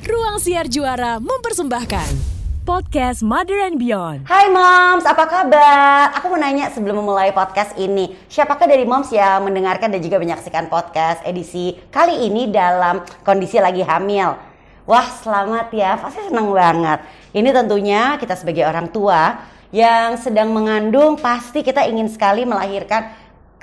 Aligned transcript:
Ruang 0.00 0.40
Siar 0.40 0.64
Juara 0.64 1.20
mempersembahkan 1.20 2.08
podcast 2.64 3.20
Mother 3.20 3.60
and 3.68 3.76
Beyond. 3.76 4.24
Hai 4.24 4.48
moms, 4.48 5.04
apa 5.04 5.28
kabar? 5.28 6.16
Aku 6.16 6.32
mau 6.32 6.40
nanya 6.40 6.72
sebelum 6.72 7.04
memulai 7.04 7.36
podcast 7.36 7.76
ini, 7.76 8.16
siapakah 8.24 8.64
dari 8.64 8.88
moms 8.88 9.12
yang 9.12 9.44
mendengarkan 9.44 9.92
dan 9.92 10.00
juga 10.00 10.16
menyaksikan 10.16 10.72
podcast 10.72 11.20
edisi 11.28 11.76
kali 11.92 12.16
ini 12.32 12.48
dalam 12.48 13.04
kondisi 13.28 13.60
lagi 13.60 13.84
hamil? 13.84 14.40
Wah, 14.88 15.04
selamat 15.20 15.68
ya, 15.76 16.00
pasti 16.00 16.32
senang 16.32 16.48
banget. 16.48 17.04
Ini 17.36 17.52
tentunya 17.52 18.16
kita 18.16 18.40
sebagai 18.40 18.64
orang 18.64 18.88
tua 18.88 19.36
yang 19.68 20.16
sedang 20.16 20.48
mengandung 20.56 21.20
pasti 21.20 21.60
kita 21.60 21.84
ingin 21.84 22.08
sekali 22.08 22.48
melahirkan 22.48 23.12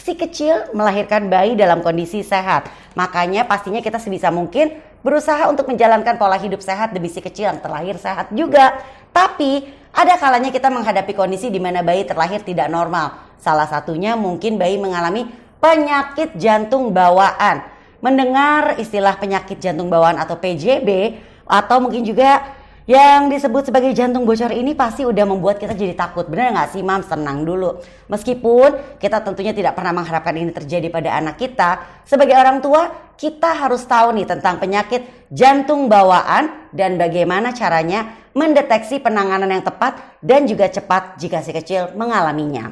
si 0.01 0.13
kecil 0.13 0.71
melahirkan 0.73 1.27
bayi 1.27 1.53
dalam 1.57 1.81
kondisi 1.81 2.21
sehat. 2.21 2.69
Makanya 2.97 3.45
pastinya 3.45 3.81
kita 3.81 3.97
sebisa 3.97 4.33
mungkin 4.33 4.77
berusaha 5.05 5.45
untuk 5.49 5.69
menjalankan 5.69 6.17
pola 6.17 6.37
hidup 6.37 6.61
sehat 6.61 6.93
demi 6.93 7.09
si 7.09 7.21
kecil 7.21 7.53
yang 7.53 7.59
terlahir 7.61 7.97
sehat 7.97 8.33
juga. 8.33 8.77
Tapi 9.13 9.65
ada 9.93 10.13
kalanya 10.17 10.53
kita 10.53 10.69
menghadapi 10.69 11.13
kondisi 11.17 11.49
di 11.49 11.57
mana 11.57 11.81
bayi 11.81 12.05
terlahir 12.05 12.45
tidak 12.45 12.69
normal. 12.69 13.17
Salah 13.37 13.65
satunya 13.65 14.13
mungkin 14.17 14.57
bayi 14.57 14.77
mengalami 14.77 15.29
penyakit 15.57 16.37
jantung 16.37 16.93
bawaan. 16.93 17.65
Mendengar 17.97 18.77
istilah 18.77 19.17
penyakit 19.17 19.57
jantung 19.57 19.89
bawaan 19.89 20.21
atau 20.21 20.37
PJB 20.37 21.17
atau 21.49 21.81
mungkin 21.81 22.05
juga 22.05 22.56
yang 22.87 23.27
disebut 23.27 23.67
sebagai 23.67 23.91
jantung 23.91 24.23
bocor 24.23 24.47
ini 24.55 24.71
pasti 24.71 25.03
udah 25.03 25.27
membuat 25.27 25.59
kita 25.59 25.75
jadi 25.75 25.91
takut. 25.91 26.23
Bener 26.31 26.55
nggak 26.55 26.71
sih, 26.71 26.79
Mam? 26.79 27.03
Tenang 27.03 27.43
dulu. 27.43 27.83
Meskipun 28.07 28.95
kita 28.95 29.19
tentunya 29.27 29.51
tidak 29.51 29.75
pernah 29.75 29.91
mengharapkan 29.91 30.31
ini 30.39 30.55
terjadi 30.55 30.87
pada 30.87 31.19
anak 31.19 31.35
kita, 31.35 31.83
sebagai 32.07 32.39
orang 32.39 32.63
tua 32.63 33.11
kita 33.19 33.59
harus 33.59 33.83
tahu 33.83 34.15
nih 34.15 34.23
tentang 34.23 34.55
penyakit 34.63 35.03
jantung 35.27 35.91
bawaan 35.91 36.71
dan 36.71 36.95
bagaimana 36.95 37.51
caranya 37.51 38.31
mendeteksi 38.31 39.03
penanganan 39.03 39.51
yang 39.51 39.67
tepat 39.67 40.23
dan 40.23 40.47
juga 40.47 40.71
cepat 40.71 41.19
jika 41.19 41.43
si 41.43 41.51
kecil 41.51 41.91
mengalaminya. 41.91 42.71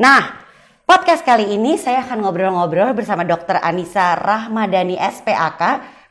Nah, 0.00 0.40
podcast 0.88 1.20
kali 1.20 1.52
ini 1.52 1.76
saya 1.76 2.00
akan 2.08 2.24
ngobrol-ngobrol 2.24 2.96
bersama 2.96 3.28
Dr. 3.28 3.60
Anissa 3.60 4.16
Rahmadani 4.16 4.96
SPAK, 4.96 5.60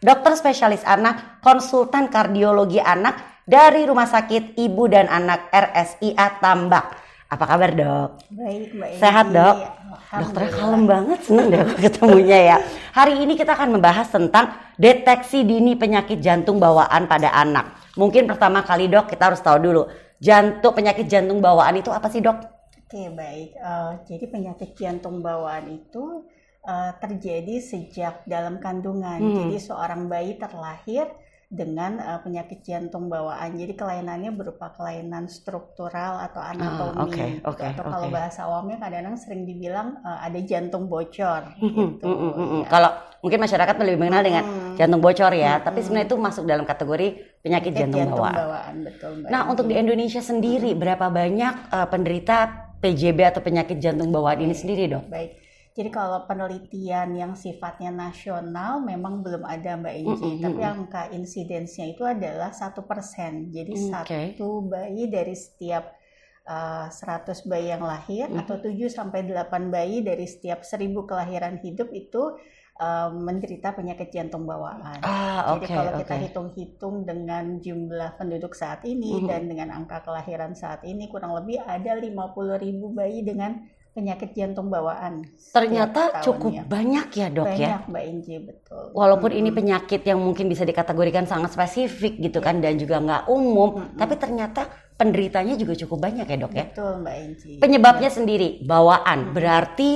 dokter 0.06 0.38
spesialis 0.38 0.86
anak, 0.86 1.42
konsultan 1.42 2.14
kardiologi 2.14 2.78
anak 2.78 3.39
dari 3.50 3.81
Rumah 3.89 4.05
Sakit 4.05 4.53
Ibu 4.53 4.83
dan 4.94 5.09
Anak 5.09 5.50
RSIA 5.50 6.38
Tambak. 6.38 6.86
Apa 7.30 7.45
kabar 7.45 7.73
dok? 7.73 8.09
Baik, 8.30 8.78
baik. 8.78 8.97
Sehat 9.02 9.33
dok? 9.33 9.58
Dokternya 10.09 10.52
kalem 10.53 10.83
banget, 10.89 11.19
seneng 11.22 11.47
deh 11.53 11.61
ketemunya 11.77 12.39
ya. 12.53 12.58
Hari 12.94 13.22
ini 13.22 13.38
kita 13.38 13.53
akan 13.53 13.77
membahas 13.77 14.09
tentang 14.09 14.53
deteksi 14.77 15.45
dini 15.45 15.77
penyakit 15.77 16.17
jantung 16.17 16.58
bawaan 16.58 17.05
pada 17.05 17.30
anak. 17.30 17.77
Mungkin 17.94 18.25
pertama 18.25 18.66
kali 18.66 18.89
dok 18.89 19.09
kita 19.09 19.30
harus 19.30 19.42
tahu 19.42 19.61
dulu, 19.61 19.86
jantung 20.17 20.73
penyakit 20.73 21.05
jantung 21.05 21.38
bawaan 21.38 21.77
itu 21.77 21.94
apa 21.94 22.09
sih 22.09 22.25
dok? 22.25 22.42
Oke 22.89 23.14
baik, 23.14 23.53
uh, 23.61 24.02
jadi 24.09 24.25
penyakit 24.33 24.73
jantung 24.73 25.22
bawaan 25.22 25.70
itu 25.70 26.25
uh, 26.66 26.92
terjadi 26.97 27.61
sejak 27.61 28.25
dalam 28.25 28.58
kandungan. 28.58 29.22
Hmm. 29.22 29.36
Jadi 29.45 29.58
seorang 29.61 30.09
bayi 30.09 30.42
terlahir 30.42 31.05
dengan 31.50 31.97
uh, 31.97 32.22
penyakit 32.22 32.61
jantung 32.61 33.09
bawaan. 33.09 33.58
Jadi 33.58 33.73
kelainannya 33.73 34.30
berupa 34.30 34.69
kelainan 34.78 35.25
struktural 35.25 36.22
atau 36.22 36.38
ah, 36.38 36.53
anatomi. 36.53 36.94
Uh, 36.94 37.05
okay, 37.09 37.30
okay, 37.42 37.73
atau 37.73 37.89
okay. 37.89 37.94
kalau 37.97 38.08
bahasa 38.14 38.39
awamnya 38.45 38.78
kadang-kadang 38.78 39.17
sering 39.17 39.50
dibilang 39.50 39.97
uh, 40.05 40.22
ada 40.22 40.38
jantung 40.45 40.86
bocor. 40.86 41.50
gitu, 41.58 42.05
ya. 42.05 42.70
Kalau 42.70 42.94
mungkin 43.25 43.39
masyarakat 43.42 43.75
lebih 43.81 43.97
mengenal 43.97 44.22
dengan 44.22 44.44
jantung 44.77 45.02
bocor 45.02 45.33
ya, 45.33 45.58
hmm, 45.58 45.66
tapi 45.66 45.80
sebenarnya 45.81 46.08
itu 46.14 46.17
masuk 46.22 46.44
dalam 46.45 46.66
kategori 46.70 47.08
penyakit 47.42 47.72
jantung, 47.73 47.97
jantung 47.97 48.22
bawaan. 48.22 48.38
bawaan 48.38 48.75
betul, 48.86 49.11
Nah 49.25 49.42
untuk 49.50 49.66
di 49.66 49.75
Indonesia 49.75 50.22
sendiri 50.22 50.77
berapa 50.77 51.09
banyak 51.09 51.73
uh, 51.73 51.88
penderita 51.89 52.70
PJB 52.77 53.20
atau 53.25 53.42
penyakit 53.42 53.81
jantung 53.81 54.14
bawaan 54.14 54.38
ini 54.45 54.54
sendiri 54.54 54.86
dok? 54.86 55.09
Baik. 55.09 55.48
Jadi 55.80 55.95
kalau 55.95 56.28
penelitian 56.28 57.16
yang 57.16 57.40
sifatnya 57.40 57.88
nasional 57.88 58.84
memang 58.84 59.23
belum 59.23 59.48
ada 59.48 59.80
Mbak 59.80 59.95
Inci, 59.95 60.28
mm 60.28 60.36
-hmm. 60.36 60.44
tapi 60.44 60.62
angka 60.67 61.02
insidensnya 61.16 61.88
itu 61.88 62.04
adalah 62.04 62.52
satu 62.52 62.84
persen. 62.84 63.48
Jadi 63.48 63.88
okay. 63.88 64.36
satu 64.36 64.68
bayi 64.68 65.08
dari 65.08 65.32
setiap 65.32 65.95
uh, 66.44 66.92
eh, 66.92 67.32
100 67.32 67.48
bayi 67.48 67.72
yang 67.72 67.88
lahir 67.88 68.28
mm 68.28 68.36
-hmm. 68.36 68.42
atau 68.44 68.60
7 68.60 68.76
sampai 68.92 69.23
8 69.23 69.72
bayi 69.72 70.04
dari 70.04 70.28
setiap 70.28 70.68
1000 70.68 70.92
kelahiran 71.08 71.56
hidup 71.64 71.88
itu 71.95 72.36
uh, 72.84 73.16
menderita 73.16 73.72
penyakit 73.72 74.12
jantung 74.12 74.44
bawaan. 74.44 75.00
Ah, 75.00 75.56
Jadi 75.56 75.80
kalau 75.80 75.95
kita 75.95 76.16
hitung-hitung 76.28 77.08
dengan 77.08 77.56
jumlah 77.64 78.20
penduduk 78.20 78.52
saat 78.52 78.84
ini 78.84 79.16
mm 79.16 79.20
-hmm. 79.23 79.30
dan 79.32 79.42
dengan 79.48 79.70
angka 79.80 80.04
kelahiran 80.04 80.52
saat 80.60 80.84
ini 80.84 81.08
kurang 81.08 81.32
lebih 81.39 81.64
ada 81.64 81.95
50 81.95 82.12
ribu 82.68 82.92
bayi 82.92 83.23
dengan 83.23 83.79
penyakit 83.99 84.32
jantung 84.32 84.71
bawaan. 84.71 85.27
Ternyata 85.52 86.23
cukup 86.23 86.55
banyak 86.71 87.08
ya 87.11 87.27
dok 87.27 87.52
banyak, 87.52 87.60
ya. 87.60 87.67
Banyak 87.67 87.83
Mbak 87.92 88.04
Inji 88.08 88.36
betul. 88.48 88.83
Walaupun 88.95 89.32
hmm. 89.36 89.39
ini 89.43 89.49
penyakit 89.52 90.02
yang 90.08 90.23
mungkin 90.23 90.48
bisa 90.48 90.64
dikategorikan 90.64 91.27
sangat 91.27 91.52
spesifik 91.52 92.15
gitu 92.23 92.39
kan 92.39 92.64
dan 92.64 92.80
juga 92.80 93.04
nggak 93.04 93.23
umum, 93.27 93.83
hmm. 93.83 93.99
tapi 93.99 94.15
ternyata 94.15 94.71
penderitanya 94.95 95.59
juga 95.59 95.76
cukup 95.76 95.99
banyak 95.99 96.26
ya 96.26 96.38
dok 96.39 96.54
ya. 96.55 96.65
Betul 96.71 96.93
Mbak 97.04 97.15
Inji. 97.20 97.52
Penyebabnya 97.59 98.09
ya. 98.09 98.15
sendiri 98.15 98.49
bawaan, 98.64 99.20
hmm. 99.30 99.33
berarti 99.36 99.92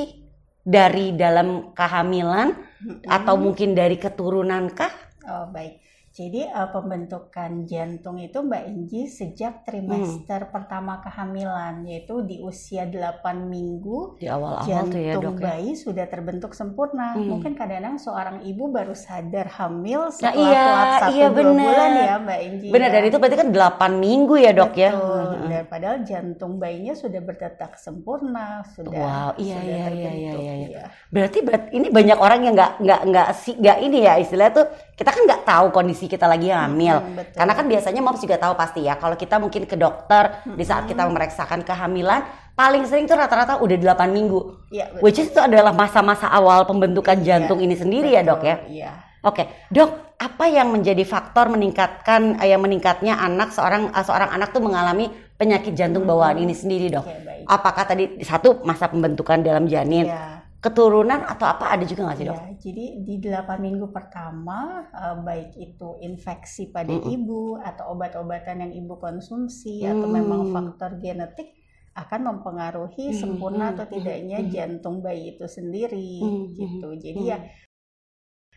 dari 0.64 1.16
dalam 1.16 1.72
kehamilan 1.72 2.48
hmm. 2.52 3.08
atau 3.08 3.36
mungkin 3.40 3.72
dari 3.72 3.96
keturunan 3.96 4.68
kah? 4.76 4.92
Oh 5.24 5.48
baik. 5.48 5.80
Jadi 6.14 6.46
uh, 6.46 6.70
pembentukan 6.70 7.66
jantung 7.66 8.22
itu 8.22 8.38
Mbak 8.38 8.64
Inji 8.70 9.10
sejak 9.10 9.66
trimester 9.66 10.46
hmm. 10.46 10.54
pertama 10.54 11.02
kehamilan 11.02 11.90
yaitu 11.90 12.22
di 12.22 12.38
usia 12.38 12.86
8 12.86 13.50
minggu 13.50 14.22
di 14.22 14.30
awal-awal 14.30 14.62
jantung 14.62 15.02
ya, 15.02 15.18
dok, 15.18 15.42
ya? 15.42 15.58
bayi 15.58 15.74
sudah 15.74 16.06
terbentuk 16.06 16.54
sempurna. 16.54 17.18
Hmm. 17.18 17.34
Mungkin 17.34 17.58
kadang-kadang 17.58 17.98
seorang 17.98 18.46
ibu 18.46 18.70
baru 18.70 18.94
sadar 18.94 19.50
hamil 19.58 20.06
nah, 20.06 20.14
setelah 20.14 20.38
nah, 20.38 20.54
iya, 20.54 21.02
satu 21.02 21.14
iya, 21.18 21.28
dua 21.34 21.54
bulan 21.58 21.90
ya 21.98 22.16
Mbak 22.22 22.40
Inji. 22.46 22.68
Benar 22.70 22.90
ya. 22.90 22.94
dan 22.94 23.04
itu 23.10 23.18
berarti 23.18 23.38
kan 23.42 23.50
8 23.50 23.94
minggu 23.98 24.36
ya 24.38 24.52
dok 24.54 24.74
ya? 24.78 24.92
Betul. 24.94 25.18
ya. 25.18 25.26
Hmm. 25.34 25.50
Dan 25.50 25.64
padahal 25.66 25.98
jantung 26.06 26.54
bayinya 26.62 26.94
sudah 26.94 27.22
berdetak 27.26 27.74
sempurna 27.82 28.62
sudah. 28.78 29.02
Wow 29.02 29.30
iya 29.42 29.58
sudah 29.58 29.66
iya, 29.66 29.86
iya 29.90 30.12
iya 30.14 30.14
iya 30.14 30.54
iya. 30.62 30.68
Ya. 30.78 30.86
Berarti 31.10 31.42
ini 31.74 31.90
banyak 31.90 32.18
orang 32.22 32.40
yang 32.46 32.54
nggak 32.54 32.74
nggak 32.86 33.02
nggak 33.10 33.28
sih 33.34 33.58
nggak 33.58 33.78
ini 33.82 33.98
ya 34.06 34.14
istilahnya 34.22 34.54
tuh 34.62 34.68
kita 34.94 35.10
kan 35.10 35.22
nggak 35.26 35.42
tahu 35.42 35.66
kondisi 35.74 36.06
kita 36.06 36.30
lagi 36.30 36.54
hamil. 36.54 37.02
Hmm, 37.02 37.18
betul. 37.18 37.38
Karena 37.42 37.54
kan 37.58 37.66
biasanya 37.66 38.02
moms 38.06 38.22
juga 38.22 38.38
tahu 38.38 38.54
pasti 38.54 38.86
ya 38.86 38.94
kalau 39.02 39.18
kita 39.18 39.42
mungkin 39.42 39.66
ke 39.66 39.74
dokter 39.74 40.46
hmm. 40.46 40.54
di 40.54 40.64
saat 40.64 40.86
kita 40.86 41.10
memeriksakan 41.10 41.66
kehamilan 41.66 42.22
paling 42.54 42.86
sering 42.86 43.10
tuh 43.10 43.18
rata-rata 43.18 43.58
udah 43.58 43.78
8 43.98 44.14
minggu. 44.14 44.70
Ya, 44.70 44.94
Which 45.02 45.18
is 45.18 45.34
itu 45.34 45.42
adalah 45.42 45.74
masa-masa 45.74 46.30
awal 46.30 46.70
pembentukan 46.70 47.18
iya, 47.26 47.42
jantung 47.42 47.58
ya, 47.58 47.66
ini 47.66 47.76
sendiri 47.76 48.14
betul, 48.14 48.22
ya, 48.22 48.30
Dok 48.30 48.42
ya. 48.46 48.56
Iya. 48.70 48.92
Oke, 49.26 49.44
Dok, 49.74 49.92
apa 50.22 50.46
yang 50.46 50.70
menjadi 50.70 51.02
faktor 51.10 51.50
meningkatkan 51.50 52.38
eh, 52.38 52.54
yang 52.54 52.62
meningkatnya 52.62 53.18
anak 53.18 53.50
seorang 53.50 53.90
eh, 53.90 54.06
seorang 54.06 54.30
anak 54.30 54.54
tuh 54.54 54.62
mengalami 54.62 55.10
penyakit 55.42 55.74
jantung 55.74 56.06
bawaan 56.06 56.38
hmm. 56.38 56.46
ini 56.46 56.54
sendiri, 56.54 56.94
Dok? 56.94 57.02
Okay, 57.02 57.50
Apakah 57.50 57.84
tadi 57.90 58.22
satu 58.22 58.62
masa 58.62 58.94
pembentukan 58.94 59.42
dalam 59.42 59.66
janin? 59.66 60.06
Ya 60.06 60.43
keturunan 60.64 61.28
atau 61.28 61.44
apa 61.44 61.76
ada 61.76 61.84
juga 61.84 62.08
nggak 62.08 62.18
sih 62.18 62.28
dok? 62.32 62.40
Ya, 62.40 62.48
jadi 62.56 62.86
di 63.04 63.16
8 63.20 63.60
minggu 63.60 63.92
pertama 63.92 64.88
uh, 64.96 65.20
baik 65.20 65.60
itu 65.60 66.00
infeksi 66.00 66.72
pada 66.72 66.88
mm 66.88 67.04
-hmm. 67.04 67.16
ibu 67.20 67.44
atau 67.60 67.92
obat-obatan 67.92 68.64
yang 68.64 68.72
ibu 68.72 68.96
konsumsi 68.96 69.84
mm. 69.84 69.92
atau 69.92 70.08
memang 70.08 70.56
faktor 70.56 71.04
genetik 71.04 71.52
akan 72.00 72.22
mempengaruhi 72.32 73.12
mm. 73.12 73.18
sempurna 73.20 73.76
atau 73.76 73.92
tidaknya 73.92 74.40
mm. 74.40 74.50
jantung 74.56 75.04
bayi 75.04 75.36
itu 75.36 75.44
sendiri 75.52 76.24
mm. 76.24 76.56
gitu. 76.56 76.90
Jadi 76.96 77.22
mm. 77.22 77.28
ya 77.28 77.38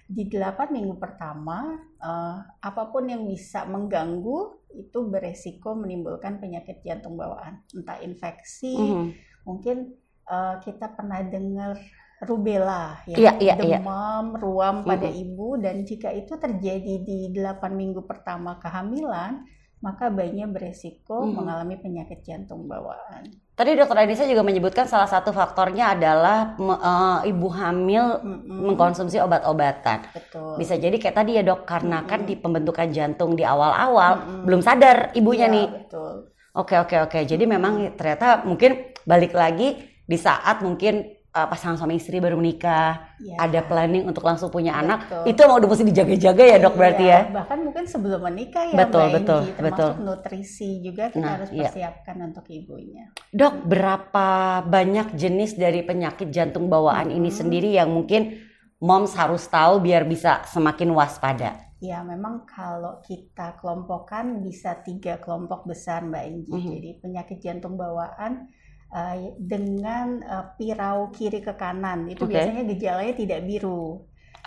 di 0.07 0.23
8 0.31 0.71
minggu 0.71 1.03
pertama 1.03 1.75
uh, 1.99 2.39
apa 2.63 2.83
pun 2.95 3.11
yang 3.11 3.27
bisa 3.27 3.67
mengganggu 3.67 4.63
itu 4.79 4.99
beresiko 5.11 5.75
menimbulkan 5.75 6.39
penyakit 6.39 6.87
jantung 6.87 7.19
bawaan, 7.19 7.67
entah 7.75 7.99
infeksi, 7.99 8.79
mm. 8.79 9.07
mungkin 9.43 9.99
uh, 10.31 10.59
kita 10.63 10.93
pernah 10.95 11.23
dengar 11.23 11.79
rubella 12.25 12.97
ya, 13.05 13.17
ya, 13.17 13.33
ya 13.37 13.55
demam, 13.61 14.33
ya. 14.33 14.41
ruam 14.41 14.77
pada 14.89 15.05
mm 15.05 15.13
-hmm. 15.13 15.25
ibu 15.29 15.49
dan 15.61 15.77
jika 15.85 16.09
itu 16.17 16.33
terjadi 16.41 16.95
di 17.05 17.29
8 17.29 17.61
minggu 17.77 18.09
pertama 18.09 18.57
kehamilan, 18.57 19.45
maka 19.85 20.09
bayinya 20.09 20.49
beresiko 20.49 21.21
mm 21.21 21.25
-hmm. 21.29 21.37
mengalami 21.37 21.77
penyakit 21.77 22.25
jantung 22.25 22.65
bawaan. 22.65 23.29
Tadi 23.57 23.73
dokter 23.73 23.97
Anissa 23.97 24.29
juga 24.29 24.45
menyebutkan 24.45 24.85
salah 24.85 25.09
satu 25.09 25.33
faktornya 25.33 25.97
adalah 25.97 26.57
uh, 26.61 27.21
ibu 27.25 27.49
hamil 27.53 28.21
mm 28.21 28.21
-hmm. 28.21 28.61
mengkonsumsi 28.73 29.21
obat-obatan. 29.21 30.09
Betul. 30.13 30.57
Bisa 30.57 30.77
jadi 30.81 30.97
kayak 30.97 31.17
tadi 31.21 31.37
ya 31.37 31.45
dok, 31.45 31.69
karena 31.69 32.01
mm 32.01 32.05
-hmm. 32.05 32.11
kan 32.17 32.21
di 32.25 32.35
pembentukan 32.37 32.89
jantung 32.93 33.37
di 33.37 33.45
awal-awal 33.45 34.13
mm 34.17 34.25
-hmm. 34.25 34.43
belum 34.49 34.61
sadar 34.65 35.13
ibunya 35.13 35.53
ya, 35.53 35.55
nih. 35.57 35.67
Betul. 35.85 36.33
Oke 36.57 36.81
oke 36.81 36.97
oke. 37.05 37.19
Jadi 37.29 37.45
memang 37.45 37.93
ternyata 38.01 38.41
mungkin 38.49 38.97
balik 39.05 39.37
lagi 39.37 39.96
di 40.07 40.15
saat 40.17 40.63
mungkin 40.63 41.03
uh, 41.31 41.47
pasangan 41.47 41.77
suami 41.77 41.99
istri 41.99 42.17
baru 42.17 42.39
menikah, 42.39 43.13
Ya. 43.17 43.37
ada 43.43 43.61
planning 43.61 44.05
untuk 44.05 44.23
langsung 44.23 44.49
punya 44.49 44.77
anak, 44.77 45.09
Betul. 45.09 45.25
itu 45.33 45.39
emang 45.41 45.57
udah 45.59 45.69
mesti 45.69 45.85
dijaga-jaga 45.85 46.43
ya 46.47 46.57
dok 46.57 46.75
berarti 46.75 47.05
Iya, 47.05 47.13
ya? 47.17 47.21
Bahkan 47.33 47.59
mungkin 47.65 47.85
sebelum 47.85 48.21
menikah 48.23 48.65
ya 48.69 48.77
Betul, 48.77 49.03
Mbak 49.03 49.15
betul, 49.17 49.41
Enggi, 49.41 49.53
termasuk 49.57 49.77
betul. 49.77 49.91
nutrisi 50.05 50.71
juga 50.81 51.05
kita 51.11 51.21
Nah, 51.21 51.33
harus 51.37 51.49
iya. 51.51 51.61
persiapkan 51.69 52.17
untuk 52.23 52.45
ibunya. 52.49 53.05
Dok, 53.33 53.55
berapa 53.67 54.29
banyak 54.63 55.07
jenis 55.15 55.57
dari 55.57 55.81
penyakit 55.83 56.29
jantung 56.31 56.69
bawaan 56.69 57.09
ini 57.09 57.33
Hmm. 57.33 57.39
sendiri 57.41 57.73
yang 57.73 57.89
mungkin 57.89 58.37
moms 58.79 59.17
harus 59.17 59.49
tahu 59.49 59.81
biar 59.81 60.05
bisa 60.05 60.45
semakin 60.45 60.93
waspada? 60.93 61.57
Ya, 61.77 62.01
memang 62.01 62.45
kalau 62.45 63.01
kita 63.01 63.57
kelompokkan 63.57 64.41
bisa 64.41 64.77
tiga 64.81 65.17
kelompok 65.17 65.65
besar 65.65 66.01
Mbak 66.03 66.25
Enggi. 66.25 66.53
Mhm. 66.53 66.71
Jadi 66.73 66.91
penyakit 67.01 67.39
jantung 67.39 67.77
bawaan 67.77 68.49
eh, 68.95 69.17
dengan 69.51 70.07
eh, 70.33 70.45
pirau 70.59 70.99
kiri 71.17 71.39
ke 71.47 71.53
kanan 71.63 71.99
itu 72.13 72.23
Oke. 72.23 72.33
biasanya 72.33 72.63
gejalanya 72.71 73.15
tidak 73.23 73.41
biru. 73.49 73.69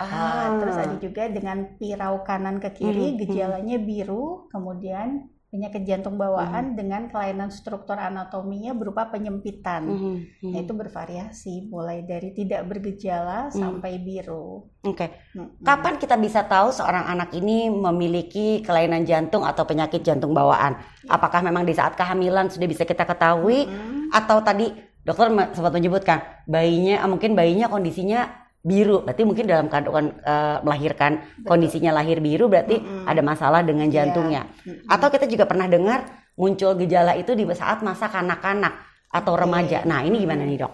Ah, 0.00 0.56
terus 0.58 0.76
ada 0.82 0.94
juga 1.04 1.22
dengan 1.36 1.58
pirau 1.80 2.14
kanan 2.28 2.56
ke 2.64 2.68
kiri 2.78 3.00
Mhm, 3.04 3.20
gejalanya 3.20 3.74
biru, 3.88 4.48
kemudian 4.52 5.08
penyakit 5.50 5.82
jantung 5.82 6.14
bawaan 6.14 6.78
dengan 6.78 7.10
kelainan 7.10 7.50
struktur 7.50 7.98
anatominya 7.98 8.70
berupa 8.70 9.10
penyempitan. 9.10 9.82
Mhm. 9.82 10.16
Nah, 10.46 10.58
itu 10.62 10.72
bervariasi 10.72 11.66
mulai 11.66 12.06
dari 12.06 12.30
tidak 12.30 12.70
bergejala 12.70 13.50
Mhm. 13.50 13.58
sampai 13.58 13.98
biru. 13.98 14.70
Oke, 14.86 15.10
Mm-mm. 15.34 15.58
kapan 15.66 15.98
kita 15.98 16.14
bisa 16.14 16.46
tahu 16.46 16.70
seorang 16.70 17.02
anak 17.02 17.34
ini 17.34 17.66
memiliki 17.66 18.62
kelainan 18.62 19.02
jantung 19.02 19.42
atau 19.42 19.66
penyakit 19.66 20.06
jantung 20.06 20.30
bawaan? 20.30 20.78
Apakah 21.10 21.42
memang 21.42 21.66
di 21.66 21.74
saat 21.74 21.98
kehamilan 21.98 22.46
sudah 22.46 22.70
bisa 22.70 22.86
kita 22.86 23.02
ketahui 23.02 23.66
Mm. 23.66 24.14
atau 24.14 24.38
tadi 24.46 24.70
dokter 25.02 25.34
sempat 25.50 25.72
menyebutkan 25.74 26.22
bayinya 26.46 27.02
mungkin 27.10 27.34
bayinya 27.34 27.66
kondisinya 27.66 28.49
biru, 28.60 29.00
berarti 29.04 29.24
mungkin 29.24 29.48
dalam 29.48 29.66
kandungan 29.72 30.12
eh, 30.20 30.58
melahirkan 30.60 31.24
kondisinya 31.48 31.96
lahir 31.96 32.20
biru 32.20 32.46
berarti 32.52 32.76
Mm-mm. 32.80 33.08
ada 33.08 33.22
masalah 33.24 33.64
dengan 33.64 33.88
Iya. 33.88 34.04
jantungnya. 34.04 34.42
Mm-mm. 34.64 34.84
Atau 34.88 35.08
kita 35.08 35.24
juga 35.24 35.48
pernah 35.48 35.64
dengar 35.64 36.28
muncul 36.36 36.76
gejala 36.76 37.16
itu 37.16 37.32
di 37.32 37.44
saat 37.56 37.80
masa 37.80 38.08
kanak-kanak 38.12 38.72
atau 39.10 39.32
remaja. 39.34 39.82
Nah, 39.88 40.04
ini 40.04 40.22
gimana 40.22 40.44
nih, 40.44 40.60
Dok? 40.60 40.72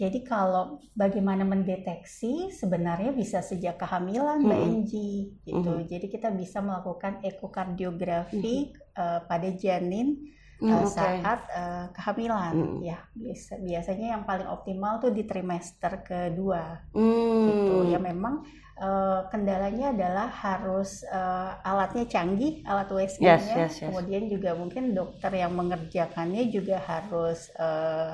Jadi 0.00 0.24
kalau 0.24 0.80
bagaimana 0.96 1.44
mendeteksi 1.44 2.48
sebenarnya 2.56 3.12
bisa 3.12 3.44
sejak 3.44 3.76
kehamilan 3.76 4.40
Mbak 4.48 4.60
Mm-mm. 4.60 4.68
Enji 4.80 5.36
gitu. 5.44 5.72
Jadi 5.84 6.06
kita 6.08 6.32
bisa 6.32 6.64
melakukan 6.64 7.20
ekokardiografi 7.20 8.72
eh, 8.74 9.20
pada 9.28 9.48
janin 9.52 10.16
Hmm, 10.60 10.70
eh, 10.70 10.84
oke. 10.84 10.92
saat 10.92 11.40
eh, 11.50 11.84
kehamilan 11.96 12.52
Mm. 12.52 12.78
ya. 12.84 12.98
Biasa- 13.16 13.60
biasanya 13.60 14.06
yang 14.14 14.22
paling 14.22 14.44
optimal 14.44 15.00
tuh 15.00 15.08
di 15.10 15.24
trimester 15.24 16.04
kedua 16.04 16.84
Hmm. 16.92 17.48
gitu. 17.48 17.76
Ya 17.88 17.98
memang 17.98 18.44
eh, 18.80 19.20
kendalanya 19.28 19.92
adalah 19.92 20.28
harus 20.28 21.04
eh, 21.04 21.52
alatnya 21.64 22.04
canggih, 22.04 22.64
alat 22.64 22.88
USG-nya. 22.88 23.36
Yes, 23.36 23.44
yes, 23.52 23.72
yes. 23.80 23.88
Kemudian 23.88 24.28
juga 24.28 24.56
mungkin 24.56 24.92
dokter 24.92 25.32
yang 25.32 25.52
mengerjakannya 25.52 26.48
juga 26.48 26.80
harus 26.80 27.52
eh, 27.56 28.12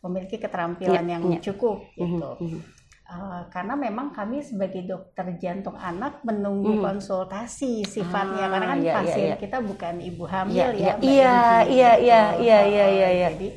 memiliki 0.00 0.40
keterampilan 0.40 1.04
Iya, 1.04 1.12
yang 1.14 1.22
iya. 1.28 1.40
cukup 1.44 1.78
Mhm, 1.94 2.00
gitu. 2.00 2.30
mhm. 2.40 2.60
Eh, 3.10 3.42
karena 3.50 3.74
memang 3.74 4.14
kami 4.14 4.38
sebagai 4.38 4.86
dokter 4.86 5.34
jantung 5.34 5.74
anak 5.74 6.22
menunggu 6.22 6.78
Mhm. 6.78 6.82
konsultasi 6.86 7.82
sifatnya 7.82 8.46
Ah, 8.46 8.50
karena 8.54 8.66
kan 8.70 8.78
iya, 8.78 8.86
iya, 8.86 8.94
pasien 9.02 9.26
iya. 9.26 9.36
kita 9.36 9.58
bukan 9.66 9.94
ibu 9.98 10.24
hamil 10.30 10.54
Iya, 10.54 10.66
ya. 10.70 10.70
iya, 10.70 10.94
iya, 10.94 10.94
iya, 11.02 11.34
gitu. 11.34 11.74
iya, 11.74 11.90
iya, 11.98 12.22
iya, 12.38 12.58
Eh, 12.62 12.70
iya, 12.70 13.08
iya. 13.10 13.28
Jadi 13.34 13.48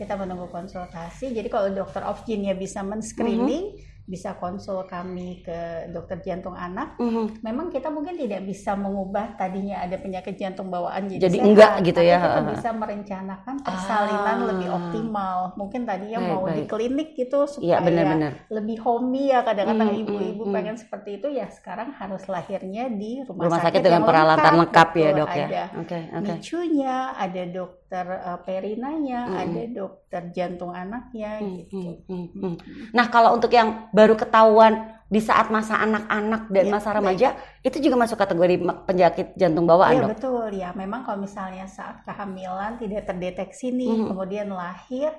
kita 0.00 0.16
menunggu 0.16 0.48
konsultasi. 0.48 1.36
Jadi 1.36 1.48
kalau 1.52 1.68
dokter 1.70 2.00
Ofgin 2.08 2.40
ya 2.40 2.56
bisa 2.56 2.80
men-screening, 2.80 3.76
Mhm. 3.76 3.91
Bisa 4.12 4.36
konsul 4.36 4.84
kami 4.84 5.40
ke 5.40 5.88
dokter 5.88 6.20
jantung 6.20 6.52
anak. 6.52 7.00
Mhm. 7.00 7.40
Memang 7.40 7.72
kita 7.72 7.88
mungkin 7.88 8.12
tidak 8.14 8.44
bisa 8.44 8.76
mengubah 8.76 9.32
tadinya 9.34 9.80
ada 9.80 9.96
penyakit 9.96 10.36
jantung 10.36 10.68
bawaan 10.68 11.08
jadi, 11.08 11.24
Jadi 11.24 11.38
sehat, 11.40 11.48
enggak 11.48 11.72
gitu 11.80 11.96
tapi 11.96 12.10
ya, 12.12 12.18
Kita 12.20 12.42
bisa 12.52 12.70
merencanakan 12.76 13.54
persalinan 13.58 14.36
Ah. 14.36 14.46
lebih 14.52 14.68
optimal. 14.68 15.38
Mungkin 15.56 15.80
tadinya 15.82 16.18
Baik, 16.20 16.28
mau 16.28 16.42
di 16.44 16.52
baik. 16.52 16.68
klinik 16.68 17.08
gitu 17.16 17.38
supaya 17.48 17.64
Iya, 17.64 17.76
benar-benar. 17.80 18.32
lebih 18.52 18.76
homey 18.80 19.32
ya 19.32 19.40
kadang-kadang 19.40 19.88
Hmm, 19.88 20.00
ibu-ibu 20.04 20.20
hmm, 20.36 20.44
hmm. 20.44 20.54
pengen 20.54 20.76
seperti 20.76 21.10
itu 21.16 21.28
ya 21.28 21.48
sekarang 21.48 21.88
harus 21.92 22.28
lahirnya 22.28 22.92
di 22.92 23.24
rumah, 23.24 23.48
Rumah 23.48 23.60
sakit 23.62 23.80
dengan 23.80 23.96
yang 23.96 24.04
peralatan 24.04 24.52
lengkap 24.60 24.88
ya. 24.92 25.10
Dok 25.14 25.30
ya. 25.32 25.46
Oke, 25.80 25.98
oke. 26.12 26.32
NICU-nya, 26.36 26.94
ada 27.16 27.42
dokter 27.48 28.04
uh, 28.04 28.38
perinanya, 28.42 29.20
Hmm. 29.24 29.38
ada 29.38 29.62
dokter 29.70 30.22
jantung 30.30 30.72
anaknya 30.72 31.38
Hmm, 31.38 31.54
gitu. 31.56 31.76
hmm, 31.78 31.96
hmm, 32.04 32.26
hmm. 32.34 32.54
Nah, 32.90 33.06
kalau 33.06 33.32
untuk 33.32 33.48
yang 33.48 33.88
baru 34.02 34.14
ketahuan 34.18 34.74
di 35.06 35.20
saat 35.20 35.52
masa 35.52 35.76
anak-anak 35.78 36.48
dan 36.48 36.64
Iya, 36.66 36.72
masa 36.72 36.88
remaja, 36.90 37.28
itu 37.60 37.76
juga 37.78 38.00
masuk 38.00 38.16
kategori 38.16 38.54
penyakit 38.88 39.36
jantung 39.36 39.68
bawaan, 39.68 39.92
Iya 39.94 40.02
Dok? 40.02 40.10
betul 40.16 40.46
ya. 40.56 40.70
Memang 40.72 41.04
kalau 41.04 41.20
misalnya 41.20 41.68
saat 41.68 42.00
kehamilan 42.02 42.80
tidak 42.80 43.04
terdeteksi 43.06 43.70
nih, 43.70 43.92
Mhm. 43.92 44.06
kemudian 44.08 44.48
lahir 44.50 45.12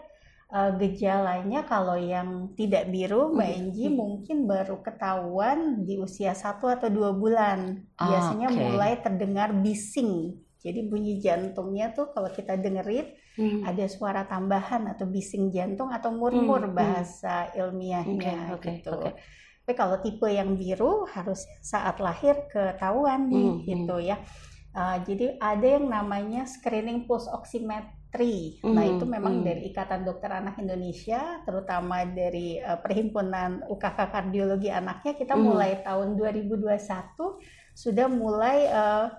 uh, 0.50 0.70
gejalanya 0.78 1.66
kalau 1.66 1.98
yang 1.98 2.54
tidak 2.54 2.90
biru, 2.90 3.34
Mbak 3.34 3.50
Mhm. 3.50 3.58
Enji 3.58 3.86
mungkin 3.90 4.38
baru 4.46 4.82
ketahuan 4.82 5.82
di 5.82 5.98
usia 5.98 6.34
satu 6.34 6.70
atau 6.70 6.90
dua 6.90 7.14
bulan. 7.14 7.82
Ah, 7.98 8.06
Biasanya 8.10 8.50
oke. 8.50 8.58
mulai 8.58 8.98
terdengar 8.98 9.50
bising. 9.50 10.42
Jadi 10.58 10.80
bunyi 10.90 11.18
jantungnya 11.18 11.94
tuh 11.94 12.10
kalau 12.14 12.30
kita 12.30 12.54
dengerin 12.58 13.14
Hmm. 13.34 13.66
ada 13.66 13.90
suara 13.90 14.30
tambahan 14.30 14.86
atau 14.94 15.10
bising 15.10 15.50
jantung 15.50 15.90
atau 15.90 16.14
murmur 16.14 16.70
Hmm, 16.70 16.70
hmm. 16.70 16.78
bahasa 16.78 17.50
ilmiahnya 17.58 18.54
Oke, 18.54 18.54
oke, 18.54 18.70
gitu. 18.78 18.92
oke. 18.94 19.10
Tapi 19.64 19.74
kalau 19.74 19.98
tipe 20.04 20.28
yang 20.28 20.54
biru 20.54 21.08
harus 21.10 21.48
saat 21.64 21.98
lahir 21.98 22.46
ketahuan 22.48 23.26
nih 23.28 23.50
Hmm, 23.50 23.58
hmm. 23.58 23.66
gitu 23.66 23.98
ya. 24.00 24.18
Uh, 24.74 24.98
jadi 25.06 25.38
ada 25.38 25.68
yang 25.78 25.86
namanya 25.86 26.50
screening 26.50 27.06
pulse 27.06 27.30
oximetry. 27.30 28.58
Nah 28.66 28.82
itu 28.86 29.06
memang 29.06 29.42
hmm. 29.42 29.46
dari 29.46 29.62
Ikatan 29.70 30.02
Dokter 30.02 30.34
Anak 30.34 30.58
Indonesia, 30.58 31.42
terutama 31.46 32.02
dari 32.06 32.58
uh, 32.58 32.82
Perhimpunan 32.82 33.62
UKK 33.70 34.00
Kardiologi 34.10 34.70
Anaknya, 34.70 35.14
kita 35.14 35.34
Hmm. 35.34 35.46
mulai 35.46 35.82
tahun 35.82 36.18
2021 36.18 37.38
sudah 37.74 38.08
mulai 38.10 38.70
uh, 38.70 39.10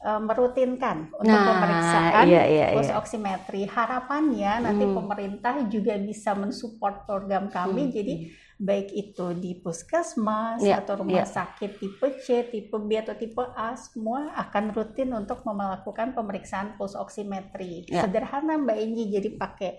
uh, 0.00 0.20
merutinkan 0.22 1.10
untuk 1.14 1.34
Nah, 1.34 1.46
pemeriksaan 1.48 2.24
iya, 2.26 2.42
iya, 2.46 2.66
pulse 2.74 2.92
iya. 2.92 2.98
oximetry. 2.98 3.62
Harapannya 3.66 4.52
nanti 4.62 4.84
Hmm. 4.86 4.94
pemerintah 4.94 5.54
juga 5.66 5.98
bisa 5.98 6.34
mensupport 6.34 7.04
program 7.04 7.50
kami. 7.50 7.90
Hmm, 7.90 7.94
Jadi 7.94 8.14
baik 8.58 8.90
itu 8.90 9.26
di 9.38 9.54
puskesmas 9.54 10.58
Iya, 10.58 10.82
atau 10.82 10.98
rumah 11.02 11.22
iya. 11.22 11.26
sakit 11.26 11.78
tipe 11.78 12.08
C, 12.18 12.42
tipe 12.50 12.74
B 12.74 12.98
atau 12.98 13.14
tipe 13.14 13.38
A 13.54 13.78
semua 13.78 14.34
akan 14.34 14.74
rutin 14.74 15.14
untuk 15.14 15.46
melakukan 15.46 16.10
pemeriksaan 16.10 16.74
pulse 16.74 16.98
oximetry. 16.98 17.86
Iya. 17.86 18.06
Sederhana 18.06 18.58
Mbak 18.58 18.78
Inji 18.82 19.04
jadi 19.14 19.30
pakai 19.34 19.78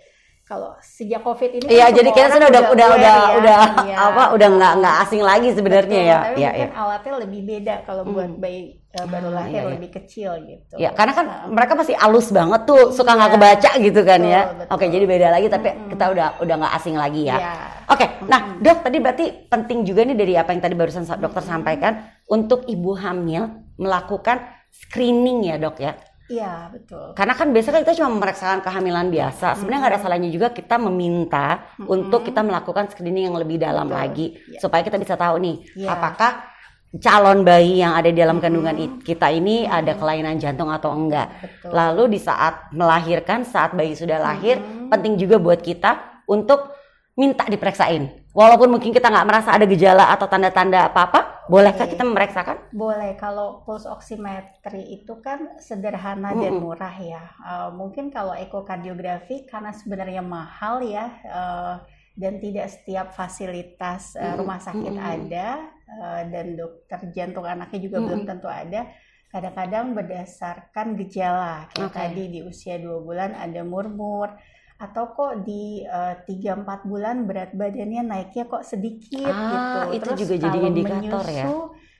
kalau 0.50 0.74
sejak 0.82 1.22
Covid 1.22 1.50
ini 1.54 1.70
Iya, 1.70 1.86
kan 1.86 1.94
jadi 1.94 2.10
kita 2.10 2.28
sudah 2.32 2.48
udah 2.50 2.64
udah 2.68 2.88
udah 2.90 3.14
ya. 3.14 3.38
udah 3.38 3.60
Iya. 3.86 3.96
apa 4.02 4.24
udah 4.34 4.48
nggak 4.50 4.74
nggak 4.76 4.96
asing 5.00 5.22
lagi 5.22 5.54
sebenarnya 5.54 6.00
ya. 6.02 6.18
Tapi 6.20 6.34
Iya, 6.36 6.50
mungkin 6.50 6.66
iya. 6.66 6.76
alatnya 6.76 7.14
lebih 7.22 7.42
beda 7.46 7.76
kalau 7.86 8.02
Hmm. 8.02 8.14
buat 8.18 8.32
bayi 8.36 8.62
eh, 8.90 9.06
baru 9.06 9.30
Ah, 9.30 9.34
lahir 9.38 9.54
iya, 9.54 9.62
iya. 9.62 9.72
lebih 9.72 9.90
kecil 9.94 10.32
gitu. 10.44 10.74
Ya, 10.76 10.90
karena 10.90 11.14
kan 11.14 11.26
Nah, 11.30 11.46
mereka 11.48 11.78
pasti 11.78 11.94
alus 11.94 12.34
banget 12.34 12.66
tuh, 12.66 12.90
suka 12.90 13.14
nggak 13.14 13.30
Iya. 13.30 13.36
kebaca 13.38 13.70
gitu 13.80 14.02
kan 14.02 14.22
ya. 14.26 14.42
Betul. 14.50 14.74
Oke, 14.74 14.86
jadi 14.90 15.06
beda 15.06 15.28
lagi 15.30 15.48
tapi 15.48 15.70
Mm-mm. 15.70 15.90
kita 15.94 16.06
udah 16.10 16.28
udah 16.42 16.56
nggak 16.58 16.74
asing 16.74 16.96
lagi 16.98 17.22
ya. 17.24 17.38
Iya. 17.38 17.54
Oke, 17.88 18.06
nah 18.26 18.42
dok 18.58 18.78
tadi 18.82 18.98
berarti 18.98 19.26
penting 19.46 19.80
juga 19.84 20.02
nih 20.04 20.18
dari 20.18 20.34
apa 20.34 20.50
yang 20.50 20.60
tadi 20.60 20.74
barusan 20.74 21.06
sa- 21.06 21.16
dokter 21.16 21.40
sampaikan 21.40 21.94
untuk 22.26 22.66
ibu 22.66 22.98
hamil 22.98 23.46
melakukan 23.78 24.42
screening 24.72 25.46
ya 25.46 25.56
dok 25.56 25.78
ya. 25.78 25.94
Iya, 26.30 26.70
betul. 26.70 27.18
Karena 27.18 27.34
kan 27.34 27.50
biasanya 27.50 27.82
kita 27.82 27.98
cuma 27.98 28.10
memeriksakan 28.14 28.62
kehamilan 28.62 29.10
biasa. 29.10 29.58
Sebenarnya 29.58 29.80
nggak 29.82 29.94
ada 29.98 30.02
salahnya 30.02 30.30
juga 30.30 30.48
kita 30.54 30.78
meminta 30.78 31.66
Mm-mm. 31.76 31.90
untuk 31.90 32.22
kita 32.22 32.46
melakukan 32.46 32.86
screening 32.88 33.34
yang 33.34 33.38
lebih 33.38 33.58
dalam 33.58 33.90
Betul. 33.90 33.98
lagi 33.98 34.26
Iya. 34.46 34.60
supaya 34.62 34.86
kita 34.86 35.02
bisa 35.02 35.18
tahu 35.18 35.42
nih 35.42 35.56
Iya. 35.74 35.90
apakah 35.90 36.32
calon 36.90 37.42
bayi 37.42 37.82
yang 37.82 37.94
ada 37.94 38.10
di 38.10 38.18
dalam 38.18 38.38
kandungan 38.38 38.74
Mm-mm. 38.74 39.02
i- 39.02 39.06
kita 39.06 39.30
ini 39.30 39.66
ada 39.66 39.94
Mm-mm. 39.94 40.02
kelainan 40.02 40.38
jantung 40.38 40.70
atau 40.70 40.94
enggak. 40.94 41.34
Betul. 41.42 41.70
Lalu 41.74 42.04
di 42.14 42.20
saat 42.22 42.70
melahirkan, 42.74 43.42
saat 43.42 43.74
bayi 43.74 43.98
sudah 43.98 44.22
lahir, 44.22 44.62
Mm-mm. 44.62 44.94
penting 44.94 45.18
juga 45.18 45.42
buat 45.42 45.62
kita 45.62 46.22
untuk 46.30 46.78
minta 47.18 47.46
diperiksain. 47.46 48.29
Walaupun 48.40 48.70
mungkin 48.74 48.92
kita 48.98 49.08
nggak 49.14 49.28
merasa 49.30 49.50
ada 49.58 49.66
gejala 49.74 50.06
atau 50.16 50.28
tanda-tanda 50.32 50.80
apa-apa, 50.90 51.20
bolehkah 51.52 51.88
Oke. 51.88 51.94
kita 51.94 52.04
memeriksakan? 52.10 52.58
Boleh, 52.82 53.18
kalau 53.24 53.66
pulse 53.66 53.90
oximetry 53.90 54.84
itu 55.02 55.14
kan 55.26 55.58
sederhana 55.68 56.38
dan 56.38 56.54
Mm-mm. 56.54 56.62
murah 56.62 56.94
ya. 57.14 57.24
Eh, 57.52 57.70
mungkin 57.74 58.14
kalau 58.14 58.38
ekokardiografi 58.38 59.50
karena 59.50 59.72
sebenarnya 59.74 60.22
mahal 60.22 60.76
ya 60.86 61.06
eh, 61.26 61.76
dan 62.14 62.34
tidak 62.44 62.68
setiap 62.70 63.08
fasilitas 63.18 64.14
Mm-mm. 64.22 64.38
rumah 64.38 64.60
sakit 64.62 64.94
Mm-mm. 64.94 65.14
ada 65.16 65.48
eh, 65.90 66.22
dan 66.30 66.48
dokter 66.62 67.00
jantung 67.16 67.46
anaknya 67.50 67.80
juga 67.82 67.98
belum 68.06 68.22
Mm-mm. 68.22 68.30
tentu 68.30 68.50
ada. 68.62 68.82
Kadang-kadang 69.34 69.86
berdasarkan 69.98 70.88
gejala 71.02 71.70
kayak 71.74 71.90
Oke. 71.90 71.98
tadi 71.98 72.24
di 72.34 72.40
usia 72.46 72.78
dua 72.82 72.98
bulan 73.02 73.32
ada 73.38 73.62
murmur, 73.66 74.30
atau 74.80 75.12
kok 75.12 75.44
di 75.44 75.84
tiga 76.24 76.56
empat 76.56 76.88
bulan 76.88 77.28
berat 77.28 77.52
badannya 77.52 78.00
naiknya 78.02 78.48
kok 78.48 78.64
sedikit 78.64 79.28
Ah, 79.28 79.52
gitu. 79.52 79.80
itu 79.94 80.04
Terus 80.08 80.20
juga 80.24 80.36
jadi 80.40 80.58
indikator 80.64 81.26
ya? 81.28 81.44
menyusu, 81.44 81.58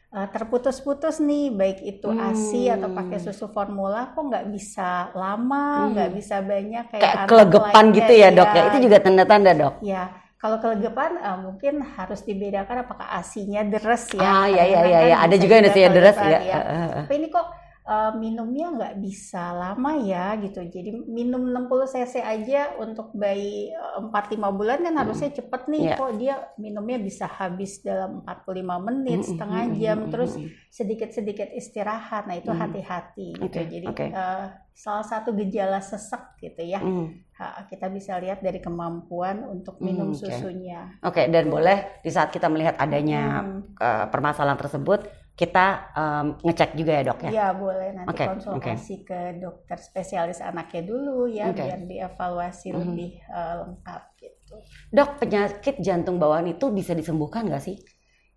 eh, 0.10 0.28
terputus-putus 0.32 1.16
nih, 1.20 1.52
baik 1.52 1.80
itu 1.84 2.08
ASI 2.08 2.72
atau 2.72 2.88
Hmm. 2.88 2.98
pakai 2.98 3.20
susu 3.20 3.52
formula, 3.52 4.10
kok 4.10 4.24
nggak 4.24 4.48
bisa 4.48 5.12
lama, 5.14 5.92
nggak 5.92 6.10
bisa 6.16 6.40
banyak 6.40 6.84
kayak 6.88 7.04
Kayak 7.04 7.16
anak 7.20 7.28
kelegepan 7.28 7.86
gitu 7.92 8.14
ya 8.16 8.30
dok 8.32 8.50
ya. 8.50 8.56
iya. 8.56 8.68
Itu 8.72 8.78
juga 8.80 8.98
tanda-tanda 9.00 9.52
dok. 9.54 9.74
Ya, 9.84 10.04
kalau 10.36 10.58
kelegepan 10.58 11.12
eh, 11.20 11.38
mungkin 11.38 11.74
harus 11.84 12.24
dibedakan 12.24 12.88
apakah 12.88 13.08
asinya 13.12 13.60
deres 13.62 14.08
ya. 14.16 14.24
Ah 14.24 14.46
iya 14.48 14.64
iya 14.64 14.80
Kadang-kadang 14.80 14.88
iya. 14.88 15.00
kan 15.04 15.10
iya. 15.12 15.18
Ada 15.20 15.36
juga 15.36 15.54
yang 15.54 15.66
nasinya 15.68 15.90
deres 15.92 16.16
ya. 16.18 16.26
ya. 16.26 16.40
Eh, 16.40 16.64
eh, 16.64 16.80
eh. 16.80 17.04
Tapi 17.04 17.14
ini 17.20 17.28
kok 17.28 17.46
eh, 17.90 18.12
minumnya 18.16 18.68
nggak 18.70 18.96
bisa 19.02 19.50
lama 19.52 19.98
ya 19.98 20.38
gitu. 20.38 20.62
Jadi 20.62 20.94
minum 21.10 21.42
60 21.42 21.90
cc 21.90 22.22
aja 22.22 22.78
untuk 22.78 23.10
bayi 23.18 23.74
4-5 23.98 24.54
bulan 24.54 24.78
kan 24.86 24.94
harusnya 24.94 25.34
cepet 25.34 25.62
nih. 25.66 25.82
Iya. 25.90 25.96
Kok 25.98 26.12
dia 26.22 26.36
minumnya 26.56 27.02
bisa 27.02 27.26
habis 27.26 27.82
dalam 27.82 28.22
45 28.22 28.78
menit, 28.78 29.20
Mm, 29.20 29.28
setengah 29.28 29.64
mm, 29.66 29.72
mm, 29.74 29.80
jam, 29.82 29.98
mm, 30.06 30.10
terus 30.14 30.32
mm, 30.38 30.44
mm. 30.46 30.50
sedikit-sedikit 30.70 31.50
istirahat. 31.52 32.30
Nah 32.30 32.38
itu 32.38 32.52
Mm. 32.54 32.60
hati-hati 32.62 33.28
gitu. 33.42 33.58
Oke, 33.58 33.74
Jadi 33.74 33.86
oke. 33.90 34.06
eh, 34.06 34.46
salah 34.72 35.04
satu 35.04 35.34
gejala 35.36 35.82
sesek 35.82 36.40
gitu 36.40 36.62
ya. 36.64 36.80
Ha, 37.40 37.64
kita 37.68 37.88
bisa 37.88 38.20
lihat 38.20 38.40
dari 38.40 38.60
kemampuan 38.60 39.48
untuk 39.48 39.80
minum 39.80 40.12
Hmm, 40.12 40.16
oke. 40.16 40.28
susunya. 40.28 40.92
Oke, 41.00 41.24
dan 41.28 41.48
boleh 41.48 42.04
di 42.04 42.12
saat 42.12 42.30
kita 42.30 42.52
melihat 42.52 42.76
adanya 42.78 43.44
Hmm. 43.44 43.64
eh, 43.80 44.06
permasalahan 44.12 44.60
tersebut, 44.60 45.08
kita 45.40 45.66
em, 46.02 46.26
ngecek 46.46 46.70
juga 46.80 46.92
ya 47.00 47.04
dok 47.10 47.20
ya. 47.28 47.34
Ya 47.36 47.48
boleh 47.62 47.90
nanti 48.00 48.18
Oke, 48.18 48.26
konsultasi 48.28 48.96
ke 49.10 49.20
dokter 49.44 49.78
spesialis 49.90 50.40
anaknya 50.50 50.82
dulu 50.92 51.18
ya 51.40 51.48
Oke. 51.50 51.64
biar 51.64 51.80
dievaluasi 51.92 52.70
Mhm. 52.74 52.80
lebih 52.82 53.12
eh, 53.40 53.56
lengkap 53.62 54.04
gitu. 54.24 54.56
Dok, 54.98 55.10
penyakit 55.22 55.76
jantung 55.88 56.18
bawaan 56.22 56.46
itu 56.54 56.66
bisa 56.78 56.94
disembuhkan 57.00 57.44
nggak 57.50 57.64
sih? 57.68 57.78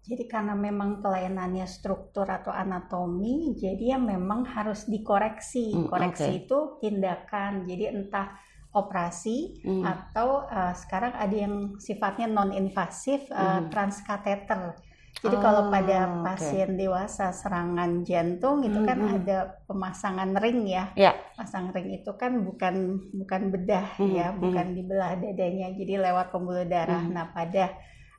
Jadi 0.02 0.25
karena 0.26 0.59
memang 0.59 0.99
kelainannya 0.99 1.62
struktur 1.71 2.26
atau 2.26 2.50
anatomi, 2.50 3.54
jadi 3.54 3.94
ya 3.94 3.99
memang 4.02 4.42
harus 4.50 4.90
dikoreksi. 4.90 5.66
Hmm, 5.73 5.87
Koreksi 5.87 6.42
itu 6.42 6.59
tindakan. 6.82 7.52
Jadi 7.71 7.85
entah 7.94 8.35
operasi 8.75 9.62
Hmm. 9.64 9.87
atau 9.94 10.28
eh, 10.50 10.75
sekarang 10.75 11.14
ada 11.14 11.37
yang 11.44 11.54
sifatnya 11.78 12.26
non 12.26 12.50
invasif 12.50 13.30
Hmm. 13.30 13.71
transkateter. 13.71 14.75
Jadi 15.23 15.37
Oh, 15.38 15.43
kalau 15.43 15.62
pada 15.71 15.99
pasien 16.26 16.75
dewasa 16.75 17.31
serangan 17.31 18.02
jantung 18.02 18.67
itu 18.67 18.83
kan 18.83 18.99
Hmm. 18.99 19.17
ada 19.23 19.62
pemasangan 19.71 20.35
ring 20.43 20.67
ya. 20.67 20.91
Ya. 20.99 21.14
Pasang 21.38 21.71
ring 21.71 21.95
itu 21.95 22.11
kan 22.19 22.43
bukan 22.43 22.99
bukan 23.14 23.43
bedah 23.55 23.87
Hmm, 24.02 24.11
ya, 24.11 24.35
hmm. 24.35 24.43
bukan 24.43 24.67
di 24.75 24.83
belah 24.83 25.14
dadanya. 25.14 25.71
Jadi 25.79 25.95
lewat 25.95 26.35
pembuluh 26.35 26.67
darah. 26.67 27.07
Hmm. 27.07 27.14
Nah, 27.14 27.31
pada 27.31 27.71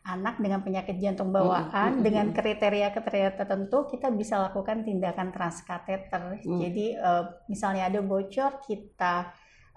anak 0.04 0.36
dengan 0.40 0.64
penyakit 0.64 0.96
jantung 1.00 1.32
Hmm, 1.32 1.44
bawaan 1.44 1.92
hmm, 2.00 2.04
dengan 2.04 2.28
hmm. 2.32 2.36
kriteria-kriteria 2.36 3.30
tertentu 3.40 3.88
kita 3.88 4.08
bisa 4.12 4.40
lakukan 4.40 4.84
tindakan 4.84 5.32
transkateter. 5.32 6.40
Hmm. 6.40 6.60
Jadi 6.60 6.86
eh, 6.96 7.24
misalnya 7.52 7.92
ada 7.92 8.00
bocor 8.00 8.64
kita 8.64 9.32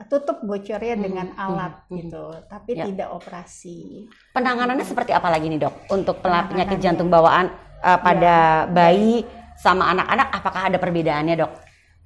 tutup 0.04 0.44
bocornya 0.44 0.92
Hmm, 0.92 1.04
dengan 1.08 1.26
hmm, 1.32 1.40
alat 1.40 1.72
hmm. 1.88 1.96
gitu, 1.96 2.24
tapi 2.52 2.76
Ya. 2.76 2.84
tidak 2.84 3.08
operasi. 3.16 4.04
Penanganannya 4.36 4.84
seperti 4.84 5.16
apa 5.16 5.32
lagi 5.32 5.48
nih 5.48 5.64
dok? 5.64 5.74
Untuk 5.88 6.20
penyakit 6.20 6.78
jantung 6.84 7.08
bawaan 7.08 7.48
eh, 7.80 7.98
pada 8.04 8.68
bayi 8.68 9.24
sama 9.56 9.88
anak-anak, 9.96 10.28
apakah 10.36 10.62
ada 10.68 10.76
perbedaannya 10.76 11.34
dok? 11.40 11.52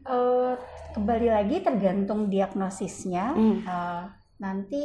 Eh, 0.06 0.52
kembali 0.94 1.28
lagi 1.34 1.56
tergantung 1.66 2.30
diagnosisnya. 2.30 3.34
Hmm. 3.34 3.58
Eh, 3.66 4.02
nanti 4.38 4.80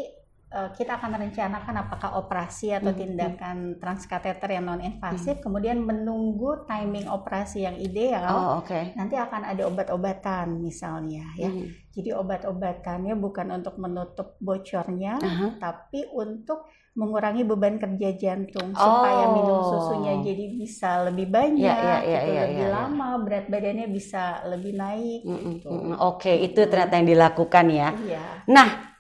eh, 0.48 0.70
kita 0.72 0.98
akan 0.98 1.12
rencanakan 1.20 1.76
apakah 1.84 2.18
operasi 2.18 2.72
atau 2.72 2.92
Hmm, 2.92 3.00
tindakan 3.02 3.58
transkateter 3.78 4.50
yang 4.50 4.66
non 4.66 4.80
invasif, 4.80 5.42
kemudian 5.42 5.80
menunggu 5.80 6.64
timing 6.64 7.08
operasi 7.08 7.64
yang 7.64 7.76
ideal. 7.76 8.26
Oh 8.26 8.50
oke. 8.62 8.94
Nanti 8.94 9.16
akan 9.16 9.42
ada 9.46 9.64
obat-obatan 9.66 10.60
misalnya 10.60 11.26
ya. 11.36 11.50
Hmm. 11.50 11.68
Jadi 11.92 12.12
obat-obatannya 12.12 13.16
bukan 13.16 13.48
untuk 13.52 13.80
menutup 13.80 14.36
bocornya, 14.38 15.16
Aha. 15.18 15.48
tapi 15.58 16.06
untuk 16.12 16.68
mengurangi 16.96 17.44
beban 17.44 17.76
kerja 17.76 18.16
jantung 18.16 18.72
supaya 18.72 19.28
minum 19.28 19.60
Oh. 19.60 19.68
susunya 19.68 20.16
jadi 20.24 20.56
bisa 20.56 21.04
lebih 21.04 21.28
banyak, 21.28 21.60
Iya, 21.60 21.76
iya, 21.76 21.98
iya, 22.00 22.20
gitu, 22.20 22.32
iya, 22.32 22.42
lebih 22.48 22.56
iya, 22.56 22.68
iya. 22.68 22.72
lama, 22.72 23.10
berat 23.20 23.46
badannya 23.52 23.88
bisa 23.92 24.24
lebih 24.48 24.74
naik. 24.76 25.22
Mm-mm, 25.28 25.52
gitu. 25.60 25.68
Oke, 26.00 26.32
itu 26.40 26.56
ternyata 26.64 26.96
yang 26.96 27.08
dilakukan 27.12 27.66
ya. 27.68 27.90
Iya. 27.92 28.24
Nah, 28.48 28.95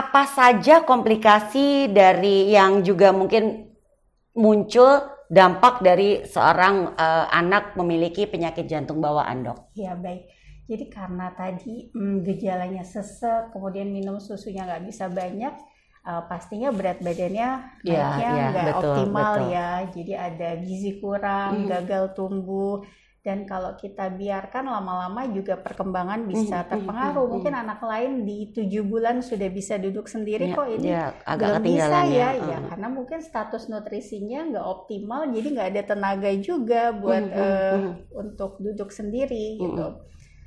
apa 0.00 0.22
saja 0.36 0.74
komplikasi 0.90 1.66
dari 1.98 2.36
yang 2.56 2.72
juga 2.88 3.08
mungkin 3.20 3.44
muncul 4.44 4.90
dampak 5.38 5.74
dari 5.88 6.10
seorang 6.34 6.76
eh, 7.06 7.26
anak 7.40 7.64
memiliki 7.80 8.22
penyakit 8.32 8.64
jantung 8.72 8.98
bawaan, 9.04 9.38
dok? 9.46 9.58
Ya 9.74 9.92
baik. 9.96 10.28
Jadi 10.68 10.84
karena 10.92 11.32
tadi 11.34 11.90
mm, 11.92 12.16
gejalanya 12.28 12.84
sesek, 12.86 13.52
kemudian 13.52 13.88
minum 13.96 14.16
susunya 14.20 14.62
nggak 14.68 14.84
bisa 14.88 15.04
banyak, 15.08 15.54
eh, 16.08 16.22
pastinya 16.30 16.68
berat 16.72 16.98
badannya 17.06 17.48
naiknya 17.88 18.30
iya, 18.32 18.46
nggak 18.52 18.70
optimal 18.80 19.32
betul. 19.34 19.48
ya. 19.48 19.68
Jadi 19.94 20.12
ada 20.12 20.48
gizi 20.60 21.00
kurang, 21.02 21.64
Mhm. 21.64 21.68
gagal 21.72 22.12
tumbuh, 22.16 22.84
dan 23.22 23.46
kalau 23.46 23.78
kita 23.78 24.10
biarkan 24.10 24.66
lama-lama 24.66 25.30
juga 25.30 25.54
perkembangan 25.54 26.26
bisa 26.26 26.66
Mhm, 26.66 26.68
terpengaruh. 26.74 27.22
mhm, 27.22 27.32
Mungkin 27.38 27.54
anak 27.54 27.80
lain 27.80 28.26
di 28.26 28.50
tujuh 28.50 28.82
bulan 28.82 29.22
sudah 29.22 29.46
bisa 29.46 29.78
duduk 29.78 30.10
sendiri 30.10 30.50
Ya, 30.50 30.56
kok 30.58 30.66
ini 30.66 30.90
ya, 30.90 31.04
agak 31.22 31.38
belum 31.38 31.62
bisa 31.62 31.98
ya, 32.10 32.28
ya. 32.34 32.42
ya 32.50 32.58
Mm. 32.58 32.66
karena 32.66 32.88
mungkin 32.90 33.18
status 33.22 33.70
nutrisinya 33.70 34.40
nggak 34.50 34.66
optimal, 34.66 35.30
jadi 35.30 35.48
nggak 35.54 35.68
ada 35.70 35.82
tenaga 35.94 36.30
juga 36.34 36.90
buat 36.90 37.24
eh, 37.30 37.74
mhm. 37.78 37.92
untuk 38.12 38.58
duduk 38.58 38.90
sendiri 38.90 39.56
gitu. 39.56 39.86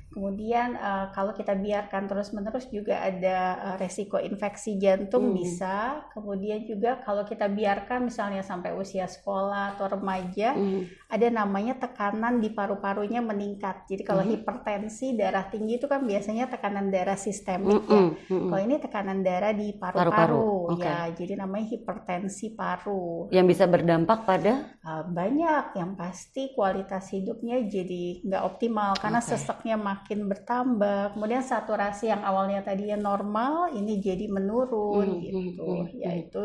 Kemudian 0.06 0.80
eh, 0.80 1.06
kalau 1.12 1.36
kita 1.36 1.52
biarkan 1.52 2.08
terus-menerus 2.08 2.72
juga 2.72 3.04
ada 3.04 3.38
eh, 3.66 3.76
resiko 3.76 4.16
infeksi 4.16 4.80
jantung 4.80 5.28
Hmm. 5.28 5.36
bisa. 5.36 5.76
Kemudian 6.16 6.64
juga 6.64 7.00
kalau 7.04 7.24
kita 7.24 7.52
biarkan 7.52 8.08
misalnya 8.08 8.40
sampai 8.40 8.72
usia 8.72 9.04
sekolah 9.04 9.76
atau 9.76 9.86
remaja, 9.92 10.56
Mm. 10.56 10.82
Ada 11.14 11.28
namanya 11.30 11.74
tekanan 11.82 12.34
di 12.42 12.48
paru-parunya 12.56 13.20
meningkat. 13.30 13.76
Jadi 13.90 14.02
kalau 14.02 14.24
Mhm. 14.24 14.30
hipertensi, 14.32 15.06
darah 15.20 15.46
tinggi 15.52 15.78
itu 15.78 15.86
kan 15.92 16.00
biasanya 16.10 16.44
tekanan 16.52 16.86
darah 16.94 17.18
sistemik 17.26 17.86
ya. 17.86 18.02
Mm-mm, 18.02 18.06
mm-mm. 18.30 18.48
Kalau 18.50 18.62
ini 18.66 18.76
tekanan 18.84 19.18
darah 19.26 19.52
di 19.54 19.68
Paru-paru, 19.78 20.48
oke. 20.74 20.82
ya, 20.82 21.10
jadi 21.18 21.32
namanya 21.42 21.66
hipertensi 21.74 22.46
paru. 22.58 23.30
Yang 23.30 23.46
bisa 23.54 23.64
berdampak 23.66 24.18
pada 24.26 24.52
Uh, 24.86 25.02
banyak 25.18 25.74
yang 25.74 25.98
pasti 25.98 26.54
kualitas 26.54 27.10
hidupnya 27.10 27.58
jadi 27.66 28.22
nggak 28.22 28.42
optimal 28.46 28.94
karena 29.02 29.18
Oke. 29.18 29.34
seseknya 29.34 29.74
makin 29.74 30.30
bertambah. 30.30 31.10
Kemudian 31.18 31.42
saturasi 31.42 32.06
yang 32.14 32.22
awalnya 32.22 32.62
tadinya 32.62 32.94
normal 32.94 33.74
ini 33.74 33.98
jadi 33.98 34.30
menurun 34.30 35.06
Hmm, 35.10 35.18
gitu. 35.26 35.66
hmm, 35.66 35.90
hmm, 35.98 36.06
Yaitu 36.06 36.38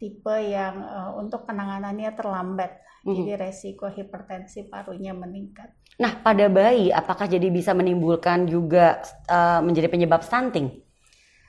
tipe 0.00 0.36
yang 0.56 0.76
uh, 0.82 1.10
untuk 1.20 1.44
penanganannya 1.48 2.10
terlambat. 2.16 2.70
Hmm. 3.06 3.14
Jadi 3.14 3.32
resiko 3.38 3.86
hipertensi 3.86 4.66
parunya 4.66 5.14
meningkat. 5.14 5.70
Nah, 6.02 6.12
pada 6.20 6.46
bayi 6.52 6.92
apakah 6.92 7.24
jadi 7.24 7.48
bisa 7.48 7.72
menimbulkan 7.72 8.44
juga 8.44 9.00
eh, 9.30 9.60
menjadi 9.64 9.88
penyebab 9.88 10.20
stunting? 10.26 10.68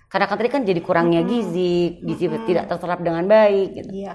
Karena 0.07 0.25
kan 0.29 0.37
tadi 0.39 0.49
kan 0.53 0.63
jadi 0.63 0.79
kurangnya 0.79 1.21
Mm-mm. 1.25 1.31
gizi, 1.33 1.99
gizi 1.99 2.25
Mm-mm. 2.31 2.47
tidak 2.47 2.65
terserap 2.71 2.99
dengan 3.03 3.27
baik 3.27 3.69
gitu. 3.75 3.91
Iya. 3.91 4.13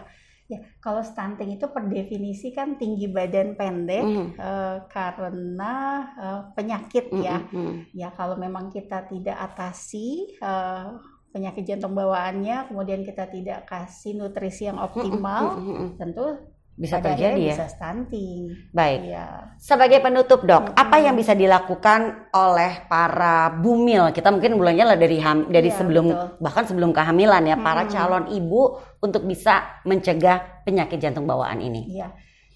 Ya, 0.52 0.58
kalau 0.84 1.00
stunting 1.00 1.56
itu 1.56 1.64
per 1.72 1.88
definisi 1.88 2.52
kan 2.52 2.76
tinggi 2.76 3.08
badan 3.08 3.56
pendek 3.56 4.04
Mm, 4.04 4.26
eh, 4.36 4.76
karena 4.92 5.74
eh, 6.16 6.40
penyakit 6.56 7.04
mm, 7.08 7.22
ya. 7.24 7.36
mm, 7.40 7.56
mm. 7.56 7.74
Ya 7.96 8.08
kalau 8.12 8.36
memang 8.36 8.68
kita 8.68 9.08
tidak 9.08 9.36
atasi 9.52 10.36
eh, 10.40 10.86
penyakit 11.32 11.64
jantung 11.64 11.92
bawaannya, 11.92 12.68
kemudian 12.68 13.02
kita 13.02 13.24
tidak 13.26 13.64
kasih 13.64 14.14
nutrisi 14.14 14.68
yang 14.68 14.76
optimal, 14.76 15.56
Mm, 15.56 15.58
mm, 15.58 15.64
mm, 15.64 15.76
mm. 15.76 15.90
tentu 15.96 16.26
Bisa 16.72 16.96
pada 16.96 17.12
terjadi 17.12 17.40
ya. 17.40 17.52
bisa 17.52 17.66
stunting. 17.68 18.40
Baik. 18.70 19.00
Ya. 19.06 19.52
Sebagai 19.58 20.00
penutup, 20.00 20.40
Dok, 20.40 20.72
Mm-mm. 20.72 20.76
apa 20.78 20.96
yang 20.98 21.12
bisa 21.12 21.32
dilakukan 21.32 22.00
oleh 22.32 22.84
para 22.86 23.52
bumil? 23.52 24.08
Kita 24.08 24.28
mungkin 24.28 24.56
mulainya 24.56 24.88
lah 24.88 24.96
dari 24.96 25.20
ham- 25.20 25.48
dari 25.48 25.68
Iya, 25.68 25.76
sebelum 25.76 26.06
betul. 26.08 26.28
bahkan 26.40 26.64
sebelum 26.64 26.90
kehamilan 26.90 27.44
ya, 27.44 27.56
para 27.56 27.84
Mm-mm. 27.84 27.92
calon 27.92 28.24
ibu 28.28 28.62
untuk 29.00 29.24
bisa 29.24 29.84
mencegah 29.84 30.64
penyakit 30.64 30.96
jantung 30.96 31.24
bawaan 31.24 31.60
ini. 31.60 31.92
Iya. 31.92 32.08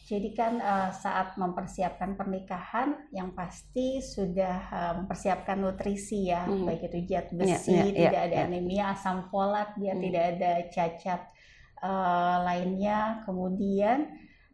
Jadi 0.07 0.29
kan 0.39 0.53
eh, 0.63 0.91
saat 0.95 1.35
mempersiapkan 1.35 2.15
pernikahan, 2.15 2.89
yang 3.11 3.35
pasti 3.35 3.99
sudah 3.99 4.57
eh, 4.79 4.93
mempersiapkan 5.03 5.59
nutrisi 5.59 6.31
ya, 6.31 6.47
Hmm. 6.47 6.63
baik 6.67 6.87
itu 6.89 6.99
zat 7.11 7.27
Iya, 7.43 7.59
besi, 7.59 7.75
iya, 7.75 7.83
iya, 7.91 8.11
tidak 8.11 8.21
ada 8.31 8.37
iya. 8.37 8.47
anemia, 8.47 8.85
asam 8.95 9.19
folat, 9.31 9.69
dia 9.81 9.93
Hmm. 9.95 10.03
tidak 10.05 10.25
ada 10.33 10.53
cacat 10.75 11.21
eh, 11.83 12.37
lainnya. 12.47 12.99
Kemudian 13.27 13.99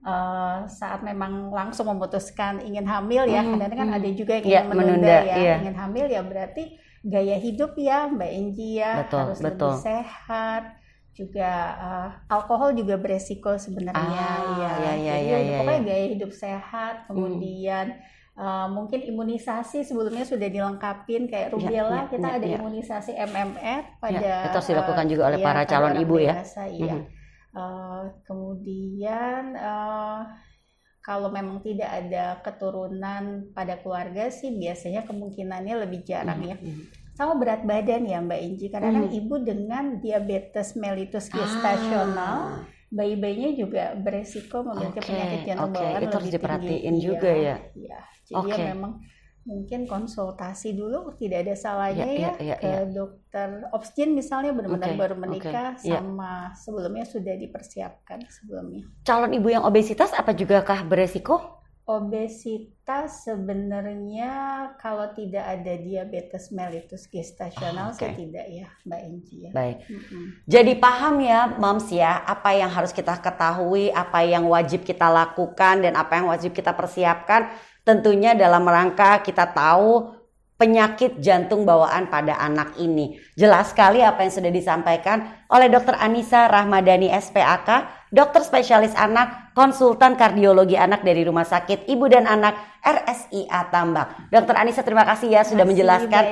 eh, 0.02 0.58
saat 0.72 1.00
memang 1.04 1.52
langsung 1.52 1.86
memutuskan 1.92 2.54
ingin 2.68 2.86
hamil 2.88 3.22
ya, 3.28 3.42
Hmm, 3.44 3.60
kadang 3.60 3.78
kan 3.86 3.88
hmm. 3.92 3.98
ada 4.00 4.08
juga 4.20 4.32
yang 4.40 4.46
Iya, 4.48 4.60
ingin 4.60 4.68
menunda, 4.72 5.14
menunda, 5.14 5.16
ya, 5.30 5.36
iya. 5.38 5.54
ingin 5.62 5.74
hamil 5.78 6.06
ya 6.10 6.20
berarti 6.24 6.64
gaya 7.04 7.36
hidup 7.38 7.72
ya 7.78 8.06
Mbak 8.10 8.30
Enji 8.38 8.68
ya 8.82 8.92
Betul, 9.04 9.20
harus 9.26 9.38
betul. 9.42 9.68
lebih 9.68 9.74
sehat 9.86 10.62
juga 11.12 11.50
uh, 11.76 12.08
alkohol 12.32 12.72
juga 12.72 12.96
beresiko 12.96 13.60
sebenarnya 13.60 14.00
Ah, 14.00 14.40
ya. 14.56 14.72
ya, 14.80 14.92
ya, 14.96 15.16
Jadi 15.20 15.28
ya, 15.28 15.38
ya, 15.38 15.58
pokoknya 15.60 15.80
ya. 15.80 15.88
gaya 15.92 16.06
hidup 16.16 16.32
sehat, 16.32 16.94
kemudian 17.04 17.86
uh, 18.32 18.66
mungkin 18.72 19.00
imunisasi 19.04 19.84
sebelumnya 19.84 20.24
sudah 20.24 20.48
dilengkapin 20.48 21.28
kayak 21.28 21.52
rubella 21.52 22.08
ya, 22.08 22.10
kita 22.10 22.28
ya, 22.32 22.36
ada 22.40 22.46
ya. 22.48 22.56
imunisasi 22.56 23.12
MMR 23.12 23.82
pada 24.00 24.18
Ya, 24.24 24.36
itu 24.48 24.56
harus 24.56 24.70
dilakukan 24.72 25.04
uh, 25.04 25.10
juga 25.12 25.22
oleh 25.28 25.38
ya, 25.40 25.44
para 25.44 25.62
calon 25.68 25.94
ibu 26.00 26.16
ya. 26.16 26.34
dewasa, 26.40 26.64
iya. 26.68 26.96
Mhm. 26.96 27.04
Uh, 27.52 28.02
kemudian 28.24 29.52
uh, 29.52 30.24
kalau 31.04 31.28
memang 31.28 31.60
tidak 31.60 31.90
ada 31.92 32.40
keturunan 32.40 33.52
pada 33.52 33.76
keluarga 33.84 34.32
sih 34.32 34.56
biasanya 34.56 35.04
kemungkinannya 35.04 35.84
lebih 35.84 36.00
jarang 36.08 36.40
ya. 36.40 36.56
Sama 37.12 37.36
berat 37.36 37.62
badan 37.62 38.02
ya 38.04 38.18
Mbak 38.18 38.40
Inji 38.40 38.66
karena 38.66 38.88
kan 38.90 39.04
Mhm. 39.04 39.12
ibu 39.14 39.34
dengan 39.38 39.84
diabetes 39.98 40.72
mellitus 40.74 41.28
gestasional 41.28 42.36
Ah, 42.58 42.64
bayi-bayinya 42.88 43.52
juga 43.54 43.92
beresiko 43.94 44.60
memiliki 44.62 44.96
Oke, 44.96 45.08
penyakit 45.08 45.38
jantung 45.44 45.70
oke. 45.70 45.76
bawaan 45.76 45.92
Itu 45.92 46.06
harus 46.08 46.08
lebih 46.08 46.22
tinggi. 46.24 46.32
diperhatiin 46.34 46.94
juga 46.98 47.30
ya. 47.30 47.56
Iya. 47.72 48.00
Jadi 48.22 48.32
ya 48.32 48.54
Oke. 48.56 48.62
memang 48.66 48.92
mungkin 49.42 49.80
konsultasi 49.84 50.72
dulu 50.72 51.12
tidak 51.16 51.42
ada 51.42 51.54
salahnya 51.54 52.06
Iya, 52.06 52.14
ya, 52.14 52.32
iya, 52.38 52.56
ke 52.56 52.64
iya. 52.64 52.80
dokter 52.86 53.48
obstin 53.72 54.14
misalnya 54.14 54.54
benar-benar 54.54 54.88
Oke, 54.88 54.98
baru 54.98 55.14
menikah 55.18 55.74
iya. 55.78 55.98
sama 55.98 56.32
sebelumnya 56.54 57.02
sudah 57.02 57.34
dipersiapkan 57.34 58.22
sebelumnya. 58.30 58.86
calon 59.02 59.34
ibu 59.34 59.48
yang 59.48 59.66
obesitas 59.66 60.14
apa 60.14 60.30
juga 60.30 60.62
kah 60.62 60.80
beresiko? 60.82 61.58
Obesitas 61.82 63.26
sebenarnya 63.26 64.30
kalau 64.78 65.10
tidak 65.18 65.42
ada 65.42 65.74
diabetes 65.74 66.54
mellitus 66.54 67.10
gestasional 67.10 67.90
Ah, 67.90 67.96
sih 67.96 68.06
oke. 68.06 68.16
tidak 68.22 68.46
ya 68.46 68.68
Mbak 68.86 69.00
Enji 69.02 69.36
ya. 69.44 69.50
Baik. 69.50 69.78
Mm-mm. 69.90 70.24
Jadi 70.46 70.72
paham 70.78 71.18
ya, 71.18 71.50
moms 71.58 71.90
ya, 71.90 72.22
apa 72.22 72.54
yang 72.54 72.70
harus 72.70 72.94
kita 72.94 73.18
ketahui, 73.18 73.90
apa 73.90 74.22
yang 74.22 74.46
wajib 74.46 74.86
kita 74.86 75.10
lakukan, 75.10 75.82
dan 75.82 75.98
apa 75.98 76.22
yang 76.22 76.30
wajib 76.30 76.54
kita 76.54 76.70
persiapkan. 76.70 77.50
Tentunya 77.82 78.38
dalam 78.38 78.62
rangka 78.62 79.18
kita 79.26 79.50
tahu 79.50 80.14
penyakit 80.54 81.18
jantung 81.18 81.66
bawaan 81.66 82.06
pada 82.06 82.38
anak 82.38 82.78
ini. 82.78 83.18
Jelas 83.34 83.74
sekali 83.74 83.98
apa 83.98 84.22
yang 84.22 84.30
sudah 84.30 84.52
disampaikan 84.54 85.18
oleh 85.50 85.66
Dr. 85.66 85.98
Anissa 85.98 86.46
Rahmadani 86.46 87.10
SPAK, 87.10 87.68
dokter 88.12 88.44
spesialis 88.44 88.92
anak, 88.92 89.56
konsultan 89.56 90.20
kardiologi 90.20 90.76
anak 90.76 91.00
dari 91.00 91.24
Rumah 91.24 91.48
Sakit 91.48 91.88
Ibu 91.88 92.12
dan 92.12 92.28
Anak 92.28 92.72
RSIA 92.82 93.70
Tambak. 93.70 94.28
Dr. 94.28 94.58
Anissa 94.58 94.82
terima 94.82 95.06
kasih 95.06 95.30
ya 95.30 95.46
sudah 95.46 95.62
kasih, 95.62 95.70
menjelaskan 95.70 96.24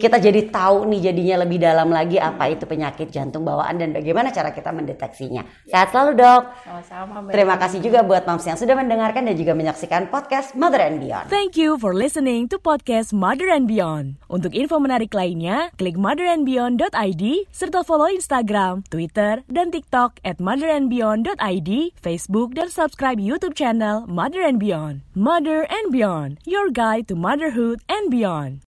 kita 0.00 0.16
jadi 0.16 0.48
tahu 0.48 0.88
nih 0.88 1.12
jadinya 1.12 1.36
lebih 1.44 1.60
dalam 1.60 1.92
lagi 1.92 2.16
apa 2.16 2.48
itu 2.48 2.64
penyakit 2.64 3.12
jantung 3.12 3.44
bawaan 3.44 3.76
dan 3.76 3.92
bagaimana 3.92 4.32
cara 4.32 4.50
kita 4.50 4.72
mendeteksinya. 4.72 5.44
Sehat 5.68 5.92
selalu 5.92 6.16
dok. 6.16 6.42
Sama-sama 6.64 7.28
Terima 7.28 7.60
kasih 7.60 7.84
juga 7.84 8.00
buat 8.00 8.24
moms 8.24 8.48
yang 8.48 8.56
sudah 8.56 8.74
mendengarkan 8.80 9.28
dan 9.28 9.36
juga 9.36 9.52
menyaksikan 9.52 10.08
podcast 10.08 10.56
Mother 10.56 10.80
and 10.80 11.04
Beyond. 11.04 11.28
Thank 11.28 11.60
you 11.60 11.76
for 11.76 11.92
listening 11.92 12.48
to 12.48 12.56
podcast 12.56 13.12
Mother 13.12 13.52
and 13.52 13.68
Beyond. 13.68 14.24
Untuk 14.32 14.56
info 14.56 14.80
menarik 14.80 15.12
lainnya, 15.12 15.68
klik 15.76 16.00
motherandbeyond.id 16.00 17.24
serta 17.52 17.84
follow 17.84 18.08
Instagram, 18.08 18.88
Twitter, 18.88 19.44
dan 19.52 19.68
TikTok 19.68 20.16
at 20.24 20.40
motherandbeyond.id, 21.20 21.92
Facebook, 22.00 22.54
dan 22.54 22.68
subscribe 22.68 23.20
YouTube 23.20 23.54
channel 23.54 24.06
Mother 24.08 24.40
and 24.40 24.58
Beyond. 24.58 25.02
Mother 25.14 25.66
and 25.68 25.92
Beyond, 25.92 26.38
your 26.44 26.70
guide 26.70 27.08
to 27.08 27.14
motherhood 27.14 27.80
and 27.88 28.10
beyond. 28.10 28.60